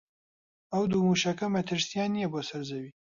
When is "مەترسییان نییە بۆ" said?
1.55-2.41